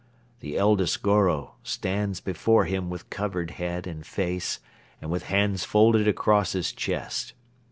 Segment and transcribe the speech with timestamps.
[0.39, 4.59] The eldest Goro stands before him with covered head and face
[4.99, 7.33] and with hands folded across his chest.